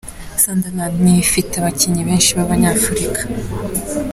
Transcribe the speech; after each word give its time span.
Sunderland 0.43 0.95
niyo 1.01 1.21
ifite 1.27 1.53
abakinnyi 1.57 2.01
benshi 2.09 2.29
b’Abanyafurika. 2.37 3.21